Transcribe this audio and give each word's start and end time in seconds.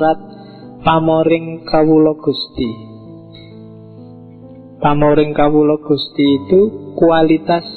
serat 0.00 0.20
Pamoring 0.80 1.68
Kawulo 1.68 2.16
Gusti. 2.16 2.70
Pamoring 4.80 5.36
Kawulo 5.36 5.76
Gusti 5.84 6.24
itu 6.24 6.60
kualitas 6.96 7.68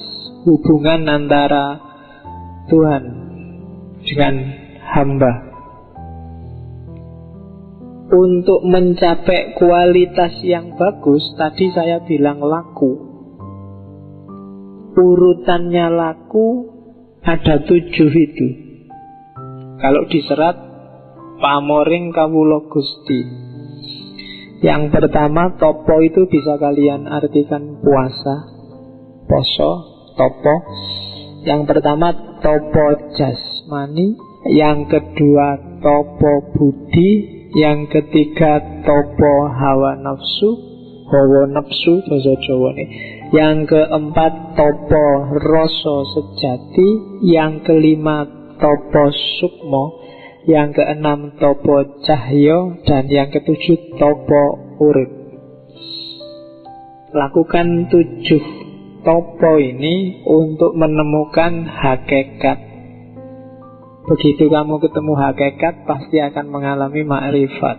hubungan 0.48 1.04
antara 1.12 1.84
Tuhan 2.72 3.04
dengan 4.08 4.36
hamba. 4.88 5.34
Untuk 8.08 8.64
mencapai 8.72 9.60
kualitas 9.60 10.40
yang 10.48 10.80
bagus, 10.80 11.28
tadi 11.36 11.76
saya 11.76 12.08
bilang 12.08 12.40
laku. 12.40 13.04
Urutannya 14.96 15.92
laku 15.92 16.72
ada 17.20 17.68
tujuh 17.68 18.12
itu. 18.16 18.48
Kalau 19.84 20.08
diserat 20.08 20.73
Pamoring 21.44 22.16
Kawulo 22.16 22.72
Gusti. 22.72 23.20
Yang 24.64 24.96
pertama 24.96 25.60
topo 25.60 26.00
itu 26.00 26.24
bisa 26.32 26.56
kalian 26.56 27.04
artikan 27.04 27.84
puasa, 27.84 28.48
poso, 29.28 29.72
topo. 30.16 30.56
Yang 31.44 31.68
pertama 31.68 32.40
topo 32.40 33.12
jasmani, 33.20 34.16
yang 34.56 34.88
kedua 34.88 35.60
topo 35.84 36.56
budi, 36.56 37.12
yang 37.60 37.92
ketiga 37.92 38.64
topo 38.88 39.52
hawa 39.52 40.00
nafsu, 40.00 40.48
hawa 41.12 41.44
nafsu 41.60 42.08
bahasa 42.08 42.40
Jawa 42.40 42.72
nih. 42.72 42.90
Yang 43.36 43.68
keempat 43.68 44.56
topo 44.56 45.28
roso 45.44 46.08
sejati, 46.08 47.20
yang 47.28 47.68
kelima 47.68 48.32
topo 48.64 49.12
sukmo, 49.44 50.03
yang 50.44 50.76
keenam 50.76 51.40
topo 51.40 52.04
cahyo 52.04 52.84
dan 52.84 53.08
yang 53.08 53.32
ketujuh 53.32 53.96
topo 53.96 54.76
urip. 54.84 55.12
Lakukan 57.16 57.88
tujuh 57.88 58.44
topo 59.08 59.62
ini 59.62 60.26
untuk 60.28 60.76
menemukan 60.76 61.64
hakikat. 61.64 62.60
Begitu 64.04 64.52
kamu 64.52 64.84
ketemu 64.84 65.14
hakikat, 65.16 65.88
pasti 65.88 66.20
akan 66.20 66.46
mengalami 66.52 67.08
makrifat. 67.08 67.78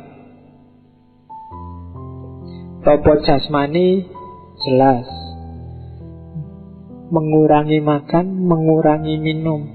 Topo 2.81 3.13
jasmani 3.29 4.09
jelas. 4.65 5.05
Mengurangi 7.13 7.85
makan, 7.85 8.49
mengurangi 8.49 9.21
minum. 9.21 9.74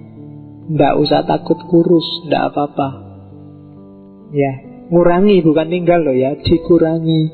Tidak 0.70 0.94
usah 1.02 1.26
takut 1.26 1.58
kurus, 1.66 2.06
tidak 2.30 2.54
apa-apa. 2.54 2.90
Ya, 4.30 4.54
ngurangi 4.94 5.42
bukan 5.42 5.74
tinggal 5.74 6.06
loh 6.06 6.14
ya, 6.14 6.38
dikurangi. 6.38 7.34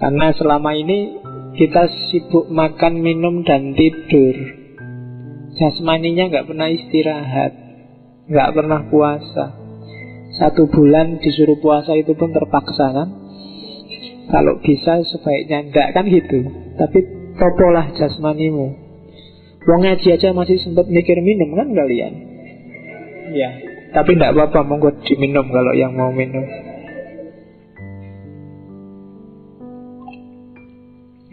Karena 0.00 0.32
selama 0.32 0.72
ini 0.72 1.20
kita 1.60 1.88
sibuk 2.08 2.48
makan, 2.48 3.04
minum, 3.04 3.44
dan 3.44 3.76
tidur. 3.76 4.36
Jasmaninya 5.56 6.32
nggak 6.32 6.48
pernah 6.48 6.68
istirahat, 6.72 7.52
nggak 8.32 8.52
pernah 8.56 8.80
puasa. 8.88 9.46
Satu 10.36 10.68
bulan 10.68 11.20
disuruh 11.20 11.60
puasa 11.60 11.92
itu 11.92 12.12
pun 12.12 12.32
terpaksa 12.32 12.92
kan? 12.92 13.08
Kalau 14.32 14.60
bisa 14.64 15.00
sebaiknya 15.00 15.64
enggak 15.64 15.92
kan 15.92 16.04
gitu. 16.08 16.40
Tapi 16.76 16.98
topolah 17.36 17.92
jasmanimu. 17.96 18.85
Wong 19.66 19.80
ngaji 19.82 20.08
aja 20.14 20.30
masih 20.30 20.62
sempat 20.62 20.86
mikir 20.86 21.18
minum 21.18 21.50
kan 21.58 21.74
kalian? 21.74 22.14
Ya, 23.34 23.50
tapi 23.90 24.14
tidak 24.14 24.38
apa-apa 24.38 24.62
monggo 24.62 24.94
diminum 25.02 25.50
kalau 25.50 25.74
yang 25.74 25.90
mau 25.98 26.14
minum. 26.14 26.46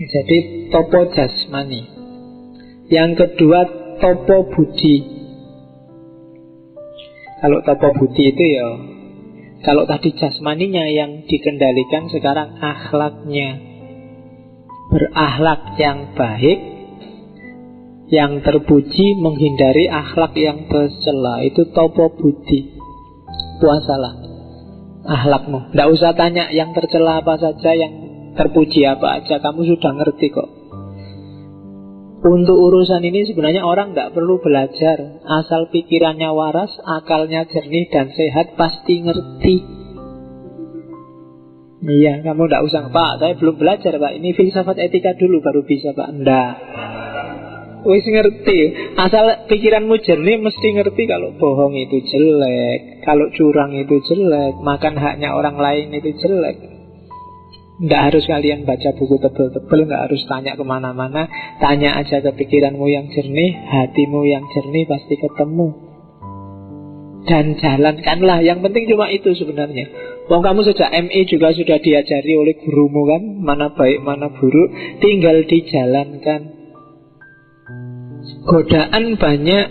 Jadi 0.02 0.68
topo 0.74 1.14
jasmani. 1.14 1.86
Yang 2.90 3.12
kedua 3.22 3.60
topo 4.02 4.50
budi. 4.50 5.06
Kalau 7.38 7.62
topo 7.62 7.88
budi 8.02 8.34
itu 8.34 8.46
ya 8.58 8.68
kalau 9.64 9.88
tadi 9.88 10.12
jasmaninya 10.12 10.84
yang 10.92 11.24
dikendalikan 11.24 12.12
sekarang 12.12 12.60
akhlaknya 12.60 13.64
berakhlak 14.92 15.80
yang 15.80 16.12
baik 16.20 16.73
yang 18.14 18.46
terpuji 18.46 19.18
menghindari 19.18 19.90
akhlak 19.90 20.38
yang 20.38 20.70
tercela 20.70 21.42
itu 21.42 21.66
topo 21.74 22.14
budi. 22.14 22.78
Puasalah 23.58 24.14
akhlakmu. 25.02 25.74
Tidak 25.74 25.88
usah 25.90 26.14
tanya 26.14 26.54
yang 26.54 26.78
tercela 26.78 27.26
apa 27.26 27.42
saja 27.42 27.74
yang 27.74 27.94
terpuji 28.38 28.86
apa 28.86 29.18
aja. 29.18 29.42
Kamu 29.42 29.66
sudah 29.66 29.92
ngerti 29.98 30.30
kok. 30.30 30.50
Untuk 32.24 32.56
urusan 32.56 33.04
ini 33.04 33.28
sebenarnya 33.28 33.66
orang 33.66 33.98
tidak 33.98 34.14
perlu 34.14 34.38
belajar. 34.40 35.26
Asal 35.26 35.74
pikirannya 35.74 36.30
waras 36.30 36.72
akalnya 36.86 37.50
jernih 37.50 37.90
dan 37.90 38.14
sehat 38.14 38.54
pasti 38.54 39.04
ngerti. 39.04 39.58
Iya, 41.84 42.24
kamu 42.24 42.48
tidak 42.48 42.64
usah 42.64 42.84
Pak, 42.96 43.20
saya 43.20 43.36
belum 43.36 43.60
belajar 43.60 43.92
Pak. 44.00 44.12
Ini 44.16 44.30
filsafat 44.40 44.80
etika 44.80 45.20
dulu 45.20 45.44
baru 45.44 45.68
bisa 45.68 45.92
Pak. 45.92 46.10
Enggak 46.16 46.54
Wis 47.84 48.06
ngerti. 48.08 48.60
Asal 48.96 49.48
pikiranmu 49.52 50.00
jernih 50.00 50.40
mesti 50.40 50.68
ngerti 50.80 51.04
kalau 51.04 51.36
bohong 51.36 51.76
itu 51.76 52.00
jelek 52.00 53.04
Kalau 53.04 53.28
curang 53.36 53.76
itu 53.76 54.00
jelek 54.08 54.64
Makan 54.64 54.96
haknya 54.96 55.36
orang 55.36 55.60
lain 55.60 55.92
itu 55.92 56.16
jelek. 56.16 56.72
Tidak 57.74 58.02
harus 58.02 58.24
kalian 58.24 58.64
baca 58.64 58.96
buku 58.96 59.20
tebel-tebel 59.20 59.80
Tidak 59.84 60.02
harus 60.08 60.22
tanya 60.32 60.56
ke 60.56 60.64
mana-mana. 60.64 61.28
Tanya 61.60 62.00
aja 62.00 62.24
ke 62.24 62.32
pikiranmu 62.32 62.88
yang 62.88 63.12
jernih 63.12 63.52
Hatimu 63.68 64.24
yang 64.24 64.48
jernih 64.48 64.88
pasti 64.88 65.20
ketemu. 65.20 65.94
Dan 67.24 67.56
jalankanlah. 67.56 68.44
Yang 68.44 68.60
penting 68.68 68.84
cuma 68.92 69.08
itu 69.08 69.32
sebenarnya. 69.32 69.86
Wong 70.28 70.44
kamu 70.44 70.64
sejak 70.68 70.92
MI 70.92 71.24
juga 71.28 71.52
sudah 71.56 71.80
diajari 71.80 72.32
oleh 72.36 72.56
gurumu 72.64 73.08
kan? 73.08 73.24
Mana 73.44 73.72
baik 73.76 74.04
mana 74.04 74.32
buruk. 74.32 74.72
Tinggal 75.00 75.48
dijalankan 75.48 76.63
Godaan 78.44 79.16
banyak. 79.16 79.66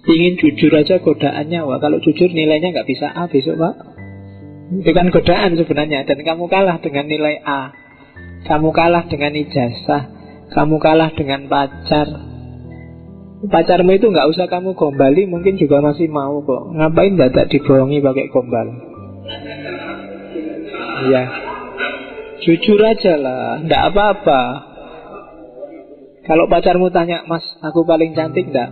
Ingin 0.00 0.34
jujur 0.40 0.72
aja 0.74 0.96
godaannya 0.96 1.60
Wah 1.60 1.76
kalau 1.76 2.00
jujur 2.00 2.32
nilainya 2.32 2.72
nggak 2.72 2.88
bisa 2.88 3.12
A 3.12 3.28
besok 3.28 3.60
pak. 3.60 3.74
Itu 4.80 4.90
kan 4.92 5.08
godaan 5.12 5.56
sebenarnya. 5.56 6.04
Dan 6.04 6.20
kamu 6.20 6.48
kalah 6.52 6.80
dengan 6.84 7.08
nilai 7.08 7.40
A. 7.44 7.72
Kamu 8.44 8.72
kalah 8.72 9.08
dengan 9.08 9.32
ijazah. 9.36 10.02
Kamu 10.50 10.76
kalah 10.80 11.12
dengan 11.16 11.48
pacar. 11.48 12.08
Pacarmu 13.40 13.96
itu 13.96 14.12
nggak 14.12 14.28
usah 14.36 14.52
kamu 14.52 14.76
gombali 14.76 15.24
Mungkin 15.24 15.56
juga 15.56 15.80
masih 15.80 16.12
mau 16.12 16.44
kok 16.44 16.76
Ngapain 16.76 17.16
tak 17.16 17.48
dibohongi 17.48 18.04
pakai 18.04 18.28
gombal? 18.28 18.68
Ya 21.08 21.24
Jujur 22.44 22.80
aja 22.84 23.16
lah. 23.16 23.64
Nggak 23.64 23.82
apa-apa 23.92 24.69
kalau 26.24 26.44
pacarmu 26.46 26.92
tanya, 26.92 27.24
Mas, 27.24 27.42
aku 27.64 27.88
paling 27.88 28.12
cantik 28.12 28.52
enggak? 28.52 28.70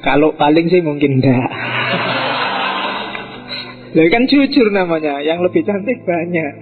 Kalau 0.00 0.32
paling 0.32 0.72
sih 0.72 0.80
mungkin 0.80 1.20
enggak. 1.20 1.50
Jadi 3.92 4.08
kan 4.14 4.24
jujur 4.24 4.66
namanya, 4.72 5.20
yang 5.20 5.44
lebih 5.44 5.60
cantik 5.60 6.00
banyak. 6.08 6.52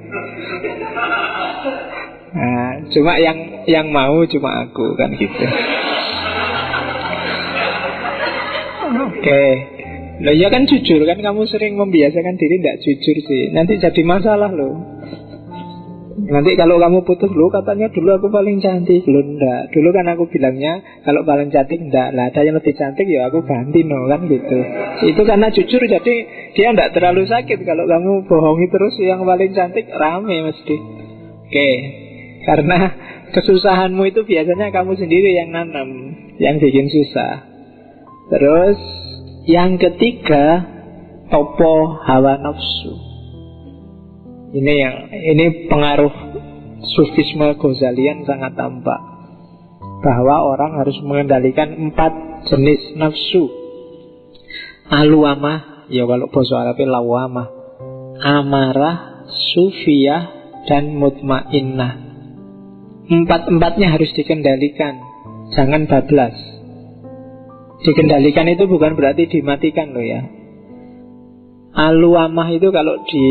Nah, 2.28 2.70
cuma 2.92 3.16
yang 3.16 3.64
yang 3.64 3.86
mau 3.88 4.26
cuma 4.28 4.68
aku 4.68 4.94
kan 4.98 5.10
gitu. 5.16 5.44
Oke. 8.88 9.22
Okay. 9.22 9.50
Ya 10.18 10.50
kan 10.50 10.66
jujur 10.66 11.06
kan 11.06 11.22
kamu 11.22 11.46
sering 11.46 11.78
membiasakan 11.78 12.34
diri 12.34 12.58
tidak 12.58 12.82
jujur 12.82 13.16
sih. 13.22 13.54
Nanti 13.54 13.78
jadi 13.78 14.02
masalah 14.02 14.50
loh. 14.50 14.82
Nanti 16.18 16.58
kalau 16.58 16.82
kamu 16.82 17.06
putus 17.06 17.30
lu 17.30 17.46
katanya 17.46 17.86
dulu 17.94 18.18
aku 18.18 18.26
paling 18.34 18.58
cantik. 18.58 19.06
Lu 19.06 19.22
enggak 19.22 19.70
Dulu 19.70 19.94
kan 19.94 20.10
aku 20.10 20.26
bilangnya 20.26 20.82
Kalau 21.06 21.22
paling 21.22 21.54
cantik 21.54 21.78
enggak 21.78 22.10
Lah 22.10 22.34
ada 22.34 22.42
yang 22.42 22.58
lebih 22.58 22.74
cantik 22.74 23.06
ya 23.06 23.30
aku 23.30 23.46
ganti 23.46 23.86
no 23.86 24.10
kan 24.10 24.26
gitu. 24.26 24.58
Itu 25.06 25.22
karena 25.22 25.54
jujur 25.54 25.78
jadi 25.86 26.14
Dia 26.58 26.74
enggak 26.74 26.98
terlalu 26.98 27.22
sakit. 27.30 27.62
Kalau 27.62 27.86
kamu 27.86 28.26
bohongi 28.26 28.66
terus 28.66 28.98
yang 28.98 29.22
paling 29.22 29.54
cantik 29.54 29.86
rame 29.94 30.36
mesti. 30.50 30.76
Oke. 31.46 31.70
Karena 32.42 32.78
kesusahanmu 33.38 34.02
itu 34.10 34.26
biasanya 34.26 34.74
kamu 34.74 34.98
sendiri 34.98 35.38
yang 35.38 35.54
nanam 35.54 36.18
Yang 36.42 36.66
bikin 36.66 36.86
susah. 36.90 37.46
Terus 38.34 38.78
Yang 39.46 39.86
ketiga 39.86 40.66
Topo 41.28 42.00
hawa 42.08 42.40
nafsu 42.40 43.07
ini 44.48 44.72
yang 44.80 44.96
ini 45.12 45.68
pengaruh 45.68 46.14
sufisme 46.96 47.46
Ghazalian 47.58 48.24
sangat 48.24 48.56
tampak 48.56 49.00
bahwa 50.00 50.54
orang 50.54 50.78
harus 50.78 50.96
mengendalikan 51.02 51.74
empat 51.74 52.12
jenis 52.48 52.96
nafsu. 52.96 53.50
Aluamah, 54.88 55.84
ya 55.92 56.08
kalau 56.08 56.32
bahasa 56.32 56.54
Arabnya 56.64 56.96
lawamah. 56.96 57.48
Amarah, 58.18 59.26
sufiyah, 59.52 60.22
dan 60.66 60.96
mutmainnah. 60.96 62.08
Empat-empatnya 63.08 63.94
harus 63.94 64.10
dikendalikan. 64.16 65.00
Jangan 65.52 65.88
bablas. 65.88 66.36
Dikendalikan 67.84 68.48
itu 68.50 68.66
bukan 68.66 68.98
berarti 68.98 69.28
dimatikan 69.30 69.94
loh 69.94 70.02
ya. 70.02 70.20
Aluamah 71.78 72.48
itu 72.50 72.68
kalau 72.74 73.06
di 73.06 73.24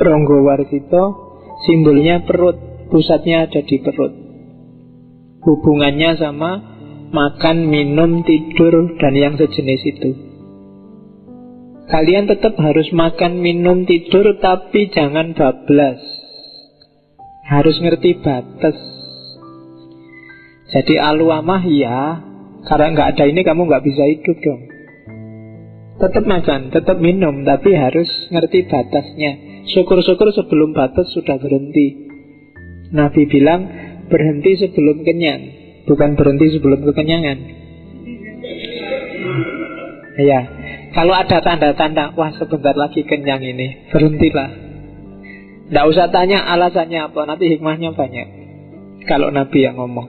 Ronggo 0.00 0.40
Warsito 0.48 1.04
simbolnya 1.68 2.24
perut, 2.24 2.88
pusatnya 2.88 3.44
ada 3.44 3.60
di 3.60 3.76
perut. 3.84 4.12
Hubungannya 5.44 6.16
sama 6.16 6.50
makan, 7.12 7.68
minum, 7.68 8.24
tidur, 8.24 8.96
dan 8.96 9.12
yang 9.12 9.34
sejenis 9.36 9.82
itu. 9.84 10.10
Kalian 11.90 12.30
tetap 12.30 12.54
harus 12.56 12.88
makan, 12.96 13.44
minum, 13.44 13.84
tidur, 13.84 14.40
tapi 14.40 14.88
jangan 14.88 15.36
bablas. 15.36 16.00
Harus 17.50 17.76
ngerti 17.82 18.22
batas. 18.22 18.78
Jadi 20.70 21.02
aluamah 21.02 21.66
ya, 21.66 22.22
karena 22.62 22.94
nggak 22.94 23.08
ada 23.18 23.24
ini 23.26 23.42
kamu 23.42 23.66
nggak 23.66 23.84
bisa 23.84 24.06
hidup 24.06 24.38
dong. 24.38 24.69
Tetap 26.00 26.24
makan, 26.24 26.72
tetap 26.72 26.96
minum, 26.96 27.44
tapi 27.44 27.76
harus 27.76 28.08
ngerti 28.32 28.64
batasnya. 28.64 29.32
Syukur-syukur 29.68 30.32
sebelum 30.32 30.72
batas 30.72 31.12
sudah 31.12 31.36
berhenti. 31.36 32.08
Nabi 32.88 33.28
bilang 33.28 33.68
berhenti 34.08 34.64
sebelum 34.64 35.04
kenyang. 35.04 35.42
Bukan 35.84 36.16
berhenti 36.16 36.56
sebelum 36.56 36.80
kekenyangan. 36.88 37.38
Ya 40.20 40.40
Kalau 40.90 41.14
ada 41.14 41.38
tanda-tanda 41.40 42.12
Wah 42.18 42.32
sebentar 42.34 42.72
lagi 42.72 43.04
kenyang 43.04 43.44
ini. 43.44 43.92
Berhentilah. 43.92 44.50
Tidak 45.68 45.84
usah 45.86 46.10
tanya 46.10 46.42
alasannya 46.50 47.12
apa 47.12 47.20
Nanti 47.28 47.46
hikmahnya 47.46 47.92
banyak. 47.92 48.28
Kalau 49.04 49.28
Nabi 49.28 49.68
yang 49.68 49.76
ngomong. 49.76 50.08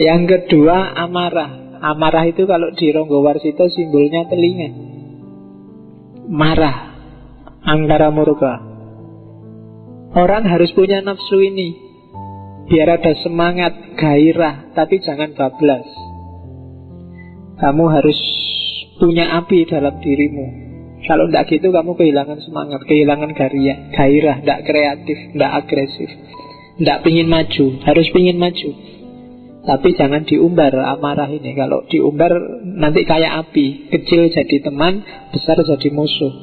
Yang 0.00 0.22
kedua 0.26 0.96
amarah 0.96 1.59
Amarah 1.80 2.28
itu 2.28 2.44
kalau 2.44 2.72
di 2.76 2.92
Ronggo 2.92 3.24
Warsito 3.24 3.64
simbolnya 3.72 4.28
telinga 4.28 4.68
Marah 6.28 6.76
Angkara 7.64 8.12
murka 8.12 8.60
Orang 10.12 10.44
harus 10.44 10.70
punya 10.76 11.00
nafsu 11.00 11.40
ini 11.40 11.90
Biar 12.70 12.86
ada 12.86 13.10
semangat, 13.18 13.98
gairah, 13.98 14.70
tapi 14.78 15.02
jangan 15.02 15.34
bablas. 15.34 15.82
Kamu 17.58 17.84
harus 17.90 18.14
punya 18.94 19.42
api 19.42 19.66
dalam 19.66 19.98
dirimu. 19.98 20.46
Kalau 21.02 21.26
tidak 21.26 21.50
gitu 21.50 21.74
kamu 21.74 21.98
kehilangan 21.98 22.38
semangat, 22.46 22.86
kehilangan 22.86 23.34
gairah, 23.34 23.90
gairah, 23.90 24.36
tidak 24.46 24.60
kreatif, 24.70 25.18
tidak 25.34 25.50
agresif, 25.66 26.10
tidak 26.78 26.98
pingin 27.02 27.26
maju, 27.26 27.66
harus 27.82 28.06
pingin 28.14 28.38
maju. 28.38 28.70
Tapi 29.70 29.94
jangan 29.94 30.26
diumbar 30.26 30.74
amarah 30.74 31.30
ini. 31.30 31.54
Kalau 31.54 31.86
diumbar 31.86 32.34
nanti 32.66 33.06
kayak 33.06 33.46
api, 33.46 33.86
kecil 33.86 34.26
jadi 34.26 34.66
teman, 34.66 35.06
besar 35.30 35.62
jadi 35.62 35.94
musuh. 35.94 36.34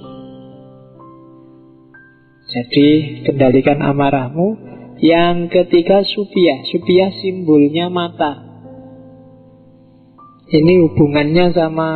Jadi 2.47 2.87
kendalikan 3.27 3.83
amarahmu. 3.83 4.79
Yang 4.97 5.53
ketiga 5.53 6.01
supia 6.01 6.65
Supia 6.71 7.13
simbolnya 7.19 7.91
mata. 7.91 8.47
Ini 10.47 10.87
hubungannya 10.87 11.51
sama 11.51 11.89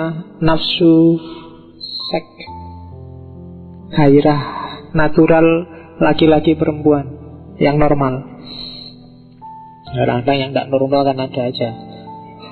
nafsu 0.43 1.15
seks 2.11 2.43
Gairah 3.95 4.43
natural 4.91 5.47
laki-laki 6.03 6.59
perempuan 6.59 7.15
Yang 7.63 7.75
normal 7.79 8.30
Kadang-kadang 9.91 10.37
yang 10.39 10.49
tidak 10.55 10.69
normal 10.71 11.01
kan 11.03 11.17
ada 11.19 11.41
aja 11.51 11.69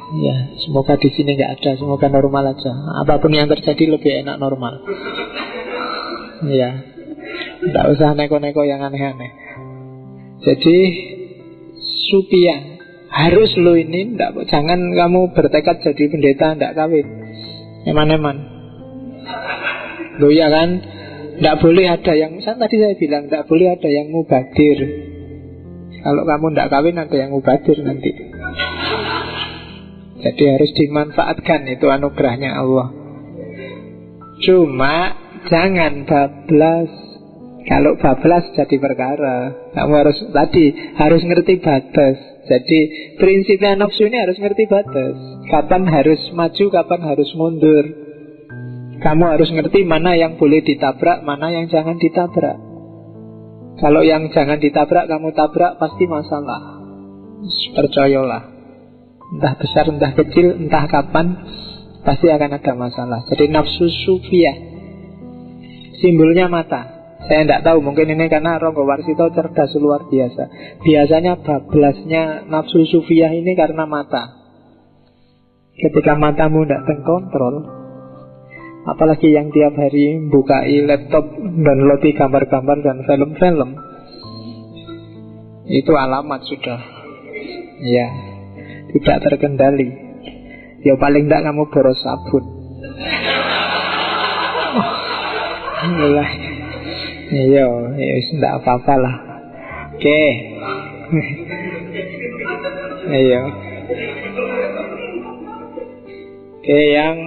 Ya, 0.09 0.57
semoga 0.65 0.97
di 0.97 1.13
sini 1.13 1.37
nggak 1.37 1.61
ada, 1.61 1.77
semoga 1.77 2.09
normal 2.09 2.57
aja. 2.57 2.73
Apa 3.05 3.21
pun 3.21 3.29
yang 3.29 3.45
terjadi 3.45 3.93
lebih 3.93 4.25
enak 4.25 4.41
normal. 4.41 4.81
Ya, 6.49 6.81
tidak 7.61 7.85
usah 7.93 8.17
neko-neko 8.17 8.65
yang 8.65 8.81
aneh-aneh. 8.81 9.29
Jadi 10.41 10.77
supia 12.09 12.81
harus 13.13 13.53
lo 13.61 13.77
ini 13.77 14.17
enggak, 14.17 14.33
jangan 14.49 14.81
kamu 14.97 15.29
bertekad 15.37 15.77
jadi 15.77 16.03
pendeta 16.09 16.57
enggak 16.57 16.73
kawin. 16.73 17.05
Eman-eman. 17.85 18.37
Lo 20.19 20.33
ya 20.33 20.51
kan 20.51 20.83
Tidak 21.39 21.63
boleh 21.63 21.87
ada 21.87 22.11
yang 22.11 22.43
Kan 22.43 22.59
tadi 22.59 22.75
saya 22.75 22.91
bilang 22.99 23.31
Tidak 23.31 23.47
boleh 23.47 23.71
ada 23.71 23.87
yang 23.87 24.11
mubadir 24.11 25.08
Kalau 25.99 26.23
kamu 26.23 26.45
tidak 26.55 26.69
kawin 26.71 26.97
Ada 27.01 27.15
yang 27.15 27.31
mubadir 27.35 27.77
nanti. 27.83 28.11
Jadi 30.19 30.43
harus 30.51 30.71
dimanfaatkan 30.75 31.67
Itu 31.71 31.87
anugerahnya 31.91 32.59
Allah. 32.59 32.87
Cuma 34.39 34.95
Jangan 35.47 36.03
bablas. 36.03 36.91
Kalau 37.63 37.95
bablas 37.95 38.43
jadi 38.57 38.75
perkara. 38.81 39.71
Kamu 39.71 39.93
harus 39.95 40.17
tadi 40.35 40.73
harus 40.99 41.21
ngerti 41.23 41.63
batas. 41.63 42.17
Jadi 42.49 42.79
prinsipnya 43.21 43.77
nafsu 43.77 44.09
ini 44.09 44.19
harus 44.19 44.35
ngerti 44.41 44.67
batas. 44.67 45.15
Kapan 45.47 45.85
harus 45.87 46.19
maju, 46.33 46.65
kapan 46.73 47.01
harus 47.05 47.29
mundur. 47.37 47.85
Kamu 48.99 49.23
harus 49.31 49.47
ngerti 49.47 49.87
mana 49.87 50.11
yang 50.19 50.35
boleh 50.35 50.59
ditabrak 50.59 51.23
Mana 51.23 51.55
yang 51.55 51.71
jangan 51.71 51.95
ditabrak 51.95 52.68
Kalau 53.79 54.03
yang 54.03 54.27
jangan 54.29 54.59
ditabrak 54.59 55.07
kamu 55.07 55.31
tabrak 55.31 55.79
Pasti 55.79 56.03
masalah. 56.03 56.83
Percayalah. 57.75 58.43
Entah 59.29 59.53
besar, 59.55 59.87
entah 59.87 60.11
kecil, 60.13 60.59
entah 60.59 60.85
kapan 60.91 61.39
Pasti 62.03 62.27
akan 62.27 62.59
ada 62.59 62.73
masalah. 62.75 63.19
Jadi 63.27 63.47
nafsu 63.51 63.87
sufiah 63.87 64.69
Simbolnya 65.99 66.47
mata. 66.47 66.99
Saya 67.27 67.45
tidak 67.45 67.61
tahu, 67.61 67.83
mungkin 67.83 68.09
ini 68.09 68.25
karena 68.31 68.57
Ronggo 68.57 68.87
Warsito 68.87 69.29
cerdas 69.35 69.75
luar 69.77 70.07
biasa. 70.07 70.49
Biasanya 70.81 71.43
bablasnya 71.43 72.47
nafsu 72.47 72.87
sufiah 72.87 73.29
ini 73.29 73.53
karena 73.53 73.83
mata. 73.83 74.39
Ketika 75.75 76.15
matamu 76.15 76.63
tidak 76.65 76.87
terkontrol, 76.87 77.78
apalagi 78.95 79.29
yang 79.33 79.53
tiap 79.53 79.73
hari 79.77 80.17
bukai 80.29 80.85
laptop 80.85 81.25
dan 81.39 81.77
loti 81.85 82.13
gambar-gambar 82.13 82.77
dan 82.81 82.97
film-film, 83.05 83.69
itu 85.69 85.91
alamat 85.93 86.41
sudah. 86.49 86.81
Ya, 87.79 88.07
tidak 88.91 89.17
terkendali. 89.23 89.89
Ya 90.81 90.95
paling 90.95 91.27
tidak 91.27 91.45
kamu 91.45 91.63
boros 91.69 91.99
sabun. 92.01 92.43
Oh, 94.73 94.89
Iya, 97.29 97.67
ya 97.93 98.13
tidak 98.33 98.53
apa-apa 98.63 98.93
lah. 98.97 99.15
Oke. 99.93 100.21
Iya. 103.09 103.41
Oke, 106.59 106.79
yang 106.93 107.17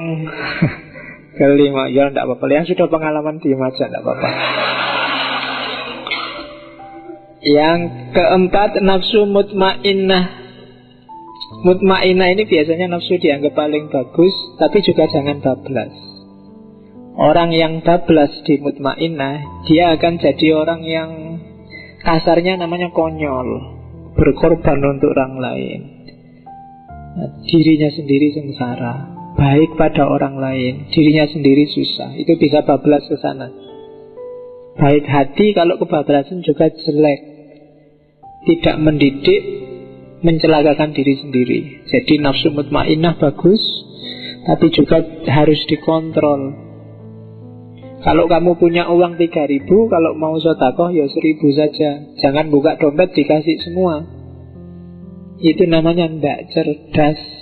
kelima, 1.43 1.91
ya 1.91 2.15
tidak 2.15 2.31
apa-apa. 2.31 2.47
Yang 2.55 2.79
sudah 2.79 2.87
pengalaman 2.87 3.43
di 3.43 3.51
aja, 3.51 3.91
tidak 3.91 4.03
apa-apa. 4.07 4.29
Yang 7.43 7.79
keempat, 8.15 8.71
nafsu 8.87 9.27
mutmainnah. 9.27 10.39
Mutmainnah 11.67 12.29
ini 12.31 12.47
biasanya 12.47 12.87
nafsu 12.95 13.19
dianggap 13.19 13.59
paling 13.59 13.91
bagus, 13.91 14.35
tapi 14.63 14.79
juga 14.87 15.11
jangan 15.11 15.43
bablas. 15.43 16.13
Orang 17.13 17.53
yang 17.53 17.85
bablas 17.85 18.33
di 18.49 18.57
mutmainah 18.57 19.69
Dia 19.69 19.93
akan 20.01 20.17
jadi 20.17 20.57
orang 20.57 20.81
yang 20.81 21.11
Kasarnya 22.01 22.57
namanya 22.57 22.89
konyol 22.89 23.49
Berkorban 24.17 24.81
untuk 24.81 25.13
orang 25.13 25.37
lain 25.37 25.81
Dirinya 27.45 27.93
sendiri 27.93 28.33
sengsara 28.33 29.12
Baik 29.33 29.81
pada 29.81 30.05
orang 30.05 30.37
lain. 30.37 30.93
Dirinya 30.93 31.25
sendiri 31.25 31.65
susah. 31.73 32.13
Itu 32.21 32.37
bisa 32.37 32.61
bablas 32.69 33.05
ke 33.09 33.17
sana. 33.17 33.49
Baik 34.77 35.05
hati 35.09 35.57
kalau 35.57 35.77
kebablasan 35.81 36.45
juga 36.45 36.69
jelek. 36.69 37.21
Tidak 38.43 38.77
mendidik 38.83 39.43
Mencelakakan 40.23 40.95
diri 40.95 41.19
sendiri. 41.19 41.59
Jadi 41.91 42.23
nafsu 42.23 42.55
mutmainah 42.55 43.19
bagus 43.19 43.59
Tapi 44.47 44.71
juga 44.71 45.03
harus 45.27 45.59
dikontrol. 45.67 46.55
Kalau 48.03 48.27
kamu 48.27 48.59
punya 48.59 48.87
uang 48.91 49.19
3000 49.19 49.67
Kalau 49.67 50.15
mau 50.15 50.39
sotakoh 50.39 50.95
ya 50.95 51.07
1000 51.11 51.59
saja. 51.59 51.91
Jangan 52.23 52.55
buka 52.55 52.79
dompet 52.79 53.15
dikasih 53.19 53.59
semua. 53.67 54.07
Itu 55.43 55.67
namanya 55.67 56.07
ndak 56.07 56.55
cerdas 56.55 57.42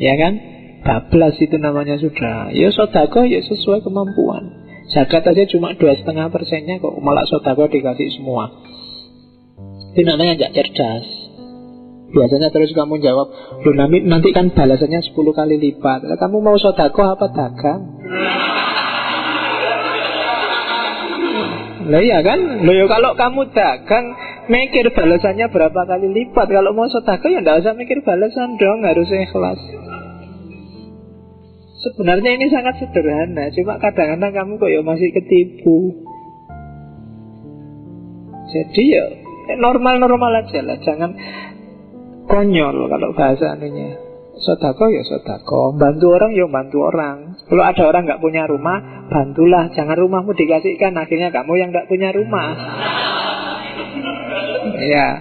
Ya 0.00 0.16
kan? 0.16 0.60
bablas 0.80 1.36
itu 1.38 1.56
namanya 1.60 2.00
sudah. 2.00 2.52
Ya 2.52 2.72
sodako 2.72 3.28
ya 3.28 3.44
sesuai 3.44 3.84
kemampuan. 3.84 4.64
Zakat 4.90 5.22
aja 5.22 5.46
cuma 5.46 5.76
dua 5.78 5.94
setengah 5.94 6.32
persennya 6.32 6.82
kok 6.82 6.98
malah 6.98 7.28
sodako 7.28 7.70
dikasih 7.70 8.10
semua. 8.18 8.50
Itu 9.94 10.02
namanya 10.02 10.40
nggak 10.40 10.54
cerdas. 10.56 11.06
Biasanya 12.10 12.50
terus 12.50 12.74
kamu 12.74 12.98
jawab, 13.06 13.30
lu 13.62 13.70
nanti 13.78 14.34
kan 14.34 14.50
balasannya 14.50 14.98
10 14.98 15.14
kali 15.14 15.62
lipat. 15.62 16.10
Kamu 16.18 16.42
mau 16.42 16.58
sodako 16.58 17.06
apa 17.06 17.30
dagang? 17.30 17.80
Lah 21.86 22.02
iya 22.02 22.18
kan? 22.26 22.66
Loh 22.66 22.74
ya 22.74 22.90
kalau 22.90 23.14
kamu 23.14 23.54
dagang 23.54 24.06
mikir 24.50 24.90
balasannya 24.90 25.54
berapa 25.54 25.80
kali 25.86 26.10
lipat. 26.10 26.50
Kalau 26.50 26.74
mau 26.74 26.90
sodako 26.90 27.30
ya 27.30 27.46
nggak 27.46 27.62
usah 27.62 27.78
mikir 27.78 28.02
balasan 28.02 28.58
dong, 28.58 28.82
harus 28.82 29.06
ikhlas. 29.06 29.89
Sebenarnya 31.80 32.36
ini 32.36 32.46
sangat 32.52 32.76
sederhana, 32.76 33.48
cuma 33.56 33.80
kadang-kadang 33.80 34.32
kamu 34.36 34.52
kok 34.60 34.68
ya 34.68 34.80
masih 34.84 35.08
ketipu. 35.16 36.04
Jadi 38.52 38.82
ya 38.84 39.04
normal-normal 39.56 40.44
aja 40.44 40.60
lah, 40.60 40.76
jangan 40.84 41.16
konyol 42.28 42.84
kalau 42.84 43.16
bahasa 43.16 43.56
anunya. 43.56 43.96
Sodako 44.40 44.88
ya 44.88 45.04
sodako 45.04 45.76
Bantu 45.76 46.16
orang 46.16 46.32
ya 46.32 46.48
bantu 46.48 46.80
orang 46.88 47.36
Kalau 47.44 47.60
ada 47.60 47.82
orang 47.84 48.08
nggak 48.08 48.24
punya 48.24 48.48
rumah 48.48 49.04
Bantulah, 49.12 49.68
jangan 49.76 50.00
rumahmu 50.00 50.32
dikasihkan 50.32 50.96
Akhirnya 50.96 51.28
kamu 51.28 51.60
yang 51.60 51.68
nggak 51.68 51.84
punya 51.92 52.08
rumah 52.08 52.48
Ya 54.96 55.20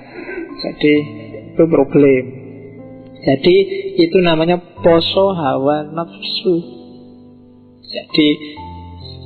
Jadi 0.64 0.94
itu 1.52 1.64
problem 1.68 2.39
jadi 3.20 3.56
itu 4.00 4.18
namanya 4.24 4.64
poso 4.80 5.36
hawa 5.36 5.92
nafsu. 5.92 6.56
Jadi 7.84 8.30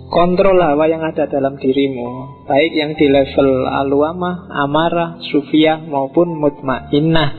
kontrol 0.09 0.57
hawa 0.57 0.87
yang 0.87 1.03
ada 1.03 1.27
dalam 1.27 1.59
dirimu 1.59 2.45
Baik 2.47 2.71
yang 2.73 2.91
di 2.97 3.05
level 3.11 3.69
aluamah, 3.69 4.49
amarah, 4.65 5.21
sufiah 5.29 5.77
maupun 5.77 6.33
mutmainnah. 6.41 7.31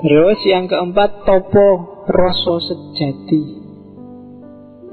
Terus 0.00 0.38
yang 0.48 0.66
keempat 0.66 1.22
topo 1.22 2.02
rosso 2.10 2.58
sejati. 2.58 3.62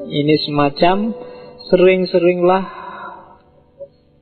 Ini 0.07 0.35
semacam 0.45 1.15
sering-seringlah 1.73 2.63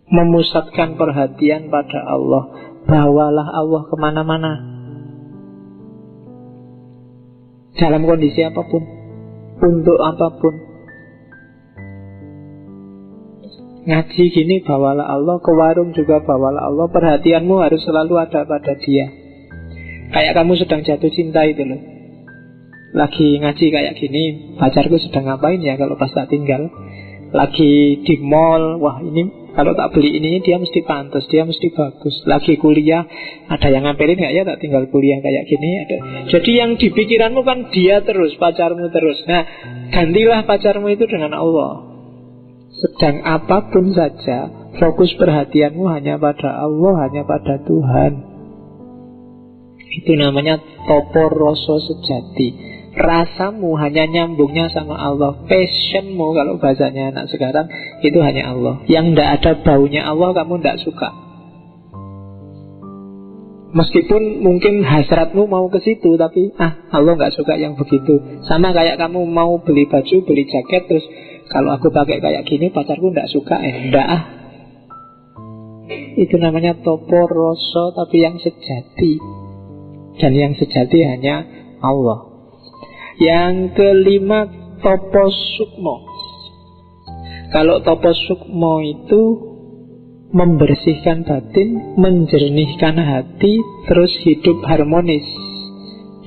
memusatkan 0.07 0.95
perhatian 0.95 1.67
pada 1.67 1.99
Allah. 2.05 2.43
Bawalah 2.85 3.49
Allah 3.49 3.81
ke 3.89 3.95
mana-mana 3.97 4.74
dalam 7.75 8.07
kondisi 8.07 8.41
apa 8.43 8.61
pun, 8.63 8.83
untuk 9.59 9.99
apa 9.99 10.27
pun. 10.39 10.55
Ngaji 13.85 14.23
gini 14.33 14.65
bawalah 14.65 15.13
Allah, 15.13 15.37
ke 15.37 15.51
warung 15.53 15.93
juga 15.93 16.17
bawalah 16.25 16.65
Allah, 16.65 16.89
perhatianmu 16.89 17.61
harus 17.61 17.85
selalu 17.85 18.17
ada 18.17 18.41
pada 18.47 18.73
dia. 18.81 19.13
Kayak 20.09 20.33
kamu 20.41 20.53
sedang 20.57 20.81
jatuh 20.81 21.11
cinta 21.13 21.45
itu 21.45 21.61
loh. 21.61 21.81
Lagi 22.95 23.37
ngaji 23.43 23.65
kayak 23.69 23.93
gini, 23.99 24.55
pacarku 24.57 24.97
sedang 24.97 25.27
ngapain 25.27 25.59
ya 25.61 25.75
kalau 25.75 25.99
pas 25.99 26.09
tak 26.09 26.31
tinggal? 26.31 26.71
Lagi 27.35 27.99
di 27.99 28.15
mall, 28.23 28.79
wah 28.79 29.03
ini 29.03 29.45
kalau 29.55 29.71
tak 29.71 29.95
beli 29.95 30.19
ini 30.19 30.43
dia 30.43 30.55
mesti 30.59 30.83
pantas, 30.83 31.27
dia 31.31 31.43
mesti 31.47 31.71
bagus. 31.71 32.23
Lagi 32.27 32.55
kuliah, 32.59 33.07
ada 33.51 33.67
yang 33.71 33.87
ngampelin 33.87 34.19
nggak 34.19 34.33
ya 34.35 34.43
tak 34.43 34.59
tinggal 34.59 34.83
kuliah 34.91 35.19
kayak 35.23 35.47
gini. 35.47 35.83
Ada. 35.83 35.97
Jadi 36.31 36.51
yang 36.55 36.75
di 36.75 36.91
pikiranmu 36.91 37.43
kan 37.43 37.71
dia 37.71 38.03
terus, 38.03 38.35
pacarmu 38.35 38.91
terus. 38.91 39.19
Nah, 39.27 39.43
gantilah 39.91 40.43
pacarmu 40.43 40.91
itu 40.91 41.07
dengan 41.07 41.35
Allah. 41.39 41.87
Sedang 42.75 43.23
apa 43.23 43.71
pun 43.71 43.95
saja, 43.95 44.71
fokus 44.75 45.15
perhatianmu 45.15 45.87
hanya 45.87 46.19
pada 46.19 46.55
Allah, 46.59 47.07
hanya 47.07 47.23
pada 47.23 47.59
Tuhan. 47.63 48.13
Itu 49.95 50.19
namanya 50.19 50.59
topo 50.83 51.31
rosso 51.31 51.79
sejati 51.79 52.75
rasamu 52.95 53.75
hanya 53.75 54.07
nyambungnya 54.07 54.71
sama 54.71 54.95
Allah. 54.95 55.35
Passionmu 55.45 56.31
kalau 56.31 56.55
bahasanya 56.57 57.11
anak 57.11 57.27
sekarang 57.27 57.67
itu 58.01 58.17
hanya 58.23 58.55
Allah. 58.55 58.81
Yang 58.87 59.05
tidak 59.13 59.29
ada 59.39 59.51
baunya 59.61 60.01
Allah 60.07 60.31
kamu 60.31 60.63
tidak 60.63 60.79
suka. 60.81 61.09
Meskipun 63.75 64.39
mungkin 64.39 64.87
hasratmu 64.87 65.51
mau 65.51 65.67
ke 65.67 65.83
situ 65.83 66.15
tapi 66.15 66.55
ah 66.55 66.87
Allah 66.95 67.19
nggak 67.19 67.35
suka 67.35 67.59
yang 67.59 67.75
begitu. 67.75 68.23
Sama 68.47 68.71
kayak 68.71 68.95
kamu 68.95 69.27
mau 69.27 69.59
beli 69.59 69.83
baju 69.91 70.15
beli 70.23 70.47
jaket 70.47 70.87
terus 70.87 71.03
kalau 71.51 71.75
aku 71.75 71.91
pakai 71.91 72.23
kayak 72.23 72.47
gini 72.47 72.71
pacarku 72.71 73.11
nggak 73.11 73.27
suka. 73.27 73.59
Eh 73.59 73.91
ndak 73.91 74.07
ah. 74.07 74.23
Itu 76.15 76.39
namanya 76.39 76.79
topo 76.79 77.27
rosso 77.27 77.91
tapi 77.91 78.23
yang 78.23 78.39
sejati. 78.39 79.19
Dan 80.15 80.31
yang 80.31 80.55
sejati 80.55 81.03
hanya 81.03 81.43
Allah 81.83 82.34
yang 83.19 83.71
kelima 83.73 84.47
topo 84.83 85.31
sukmo. 85.31 85.95
Kalau 87.53 87.79
topo 87.85 88.11
sukmo 88.11 88.83
itu 88.83 89.21
membersihkan 90.35 91.23
batin, 91.23 91.95
menjernihkan 91.95 92.99
hati, 92.99 93.63
terus 93.87 94.11
hidup 94.27 94.59
harmonis 94.67 95.23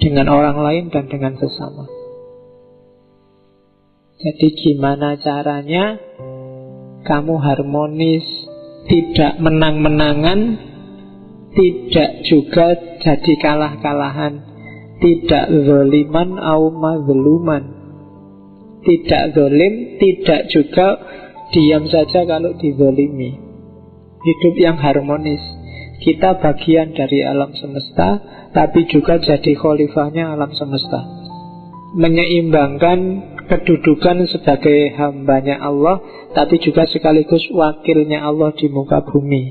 dengan 0.00 0.32
orang 0.32 0.56
lain 0.56 0.84
dan 0.88 1.12
dengan 1.12 1.36
sesama. 1.36 1.84
Jadi 4.18 4.48
gimana 4.56 5.20
caranya 5.20 6.00
kamu 7.04 7.34
harmonis, 7.38 8.24
tidak 8.88 9.36
menang-menangan, 9.38 10.40
tidak 11.52 12.10
juga 12.24 12.66
jadi 13.04 13.32
kalah-kalahan, 13.44 14.47
tidak 14.98 15.46
zoliman 15.46 16.38
au 16.42 16.74
mazluman. 16.74 17.64
Tidak 18.78 19.34
zolim 19.34 19.98
Tidak 19.98 20.40
juga 20.54 20.86
diam 21.50 21.86
saja 21.90 22.22
kalau 22.22 22.54
dizolimi 22.58 23.34
Hidup 24.22 24.54
yang 24.58 24.78
harmonis. 24.78 25.42
Kita 25.98 26.38
bagian 26.38 26.94
dari 26.94 27.26
alam 27.26 27.54
semesta 27.58 28.22
Tapi 28.54 28.86
juga 28.90 29.18
jadi 29.18 29.54
khalifahnya 29.54 30.34
alam 30.34 30.50
semesta. 30.54 31.02
Menyeimbangkan 31.98 32.98
kedudukan 33.50 34.30
sebagai 34.30 34.94
hambanya 34.98 35.62
Allah 35.62 36.02
Tapi 36.34 36.58
juga 36.58 36.86
sekaligus 36.90 37.46
wakilnya 37.54 38.26
Allah 38.26 38.50
di 38.54 38.66
muka 38.66 39.02
bumi. 39.06 39.42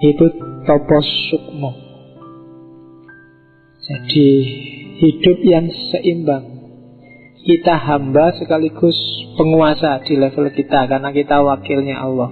Itu 0.00 0.32
topos 0.64 1.08
sukmo 1.28 1.89
jadi 3.90 4.30
hidup 5.02 5.38
yang 5.42 5.66
seimbang. 5.90 6.46
Kita 7.42 7.74
hamba 7.74 8.30
sekaligus 8.38 8.94
penguasa 9.34 9.98
di 10.04 10.14
level 10.14 10.52
kita 10.54 10.86
Karena 10.86 11.10
kita 11.10 11.42
wakilnya 11.42 11.98
Allah. 11.98 12.30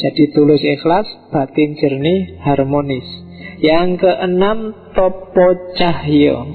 Jadi 0.00 0.32
tulus 0.32 0.64
ikhlas, 0.64 1.04
batin 1.28 1.76
jernih, 1.76 2.40
harmonis. 2.40 3.04
Yang 3.60 4.08
keenam 4.08 4.72
topo 4.96 5.76
cahyo. 5.76 6.48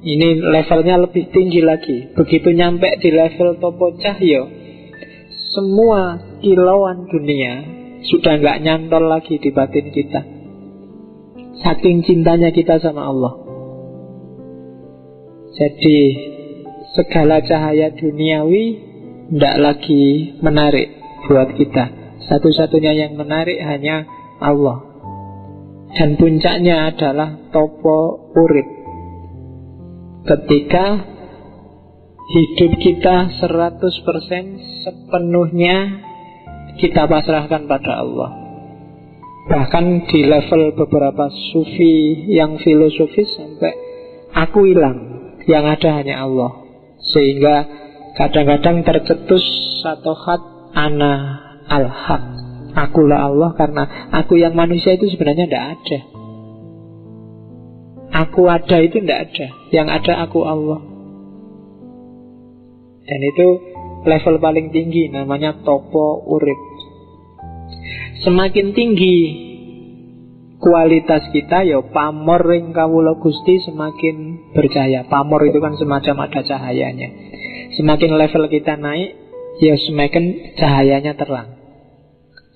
Ini 0.00 0.40
levelnya 0.40 1.04
lebih 1.04 1.28
tinggi 1.36 1.60
lagi. 1.60 2.16
Begitu 2.16 2.48
nyampe 2.56 2.88
di 3.04 3.12
level 3.12 3.60
topo 3.60 4.00
cahyo 4.00 4.48
Semua 5.52 6.16
kilauan 6.40 7.04
dunia 7.04 7.60
Sudah 8.08 8.40
nggak 8.40 8.64
nyantol 8.64 9.04
lagi 9.12 9.36
di 9.36 9.52
batin 9.52 9.92
kita 9.92 10.39
Saking 11.58 12.06
cintanya 12.06 12.54
kita 12.54 12.78
sama 12.78 13.10
Allah. 13.10 13.34
Jadi 15.58 15.98
Segala 16.94 17.42
cahaya 17.42 17.90
duniawi 17.90 18.64
Tidak 19.34 19.56
lagi 19.58 20.38
menarik 20.38 20.94
Buat 21.26 21.58
kita. 21.58 21.84
Satu-satunya 22.30 22.94
yang 22.94 23.18
menarik 23.18 23.58
hanya 23.58 24.06
Allah. 24.38 24.86
Dan 25.98 26.14
puncaknya 26.14 26.94
adalah 26.94 27.50
Topo 27.50 28.30
urip. 28.38 28.68
Ketika 30.26 30.86
Hidup 32.30 32.78
kita 32.78 33.42
100% 33.42 34.86
sepenuhnya 34.86 35.76
kita 36.78 37.10
pasrahkan 37.10 37.66
pada 37.66 38.06
Allah 38.06 38.39
Bahkan 39.48 40.10
di 40.10 40.20
level 40.28 40.76
beberapa 40.76 41.32
sufi 41.52 42.28
yang 42.28 42.60
filosofis 42.60 43.40
sampai 43.40 43.72
aku 44.36 44.68
hilang, 44.68 44.98
yang 45.48 45.64
ada 45.64 45.96
hanya 45.96 46.28
Allah. 46.28 46.52
Sehingga 47.00 47.64
kadang-kadang 48.20 48.84
tercetus 48.84 49.44
satu 49.80 50.12
hat 50.12 50.42
ana 50.76 51.14
al-haq. 51.70 52.24
Akulah 52.70 53.26
Allah 53.26 53.50
karena 53.58 54.12
aku 54.14 54.38
yang 54.38 54.54
manusia 54.54 54.94
itu 54.94 55.10
sebenarnya 55.10 55.50
tidak 55.50 55.66
ada. 55.74 55.98
Aku 58.10 58.50
ada 58.50 58.76
itu 58.82 58.98
tidak 59.00 59.30
ada 59.30 59.46
Yang 59.70 59.88
ada 60.02 60.12
aku 60.26 60.42
Allah 60.42 60.82
Dan 63.06 63.20
itu 63.22 63.46
level 64.02 64.42
paling 64.42 64.74
tinggi 64.74 65.06
Namanya 65.14 65.62
topo 65.62 66.26
urip 66.26 66.69
Semakin 68.20 68.76
tinggi 68.76 69.16
kualitas 70.60 71.32
kita 71.32 71.64
ya 71.64 71.80
pamor 71.80 72.44
ring 72.44 72.76
kawula 72.76 73.16
Gusti 73.16 73.64
semakin 73.64 74.52
bercahaya. 74.52 75.08
Pamor 75.08 75.48
itu 75.48 75.56
kan 75.56 75.72
semacam 75.80 76.28
ada 76.28 76.44
cahayanya. 76.44 77.08
Semakin 77.80 78.20
level 78.20 78.44
kita 78.52 78.76
naik, 78.76 79.16
ya 79.64 79.72
semakin 79.72 80.52
cahayanya 80.52 81.16
terang. 81.16 81.56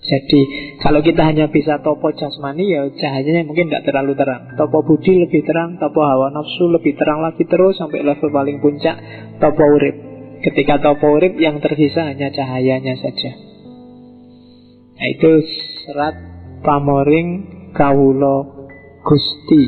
Jadi 0.05 0.41
kalau 0.85 1.01
kita 1.01 1.25
hanya 1.25 1.49
bisa 1.49 1.81
topo 1.81 2.13
jasmani 2.13 2.69
ya 2.69 2.85
cahayanya 2.93 3.49
mungkin 3.49 3.73
tidak 3.73 3.89
terlalu 3.89 4.21
terang. 4.21 4.53
Topo 4.61 4.85
budi 4.85 5.17
lebih 5.17 5.49
terang, 5.49 5.81
topo 5.81 6.05
hawa 6.05 6.29
nafsu 6.29 6.69
lebih 6.69 6.93
terang 6.93 7.25
lagi 7.25 7.41
terus 7.49 7.81
sampai 7.81 8.05
level 8.05 8.29
paling 8.29 8.61
puncak 8.61 9.01
topo 9.41 9.65
urip. 9.65 9.97
Ketika 10.45 10.77
topo 10.85 11.09
urip 11.09 11.41
yang 11.41 11.57
tersisa 11.65 12.05
hanya 12.05 12.29
cahayanya 12.29 13.01
saja. 13.01 13.54
Nah 14.95 15.07
itu 15.11 15.31
serat 15.85 16.15
pamoring 16.63 17.29
kawulo 17.75 18.67
Gusti 19.03 19.63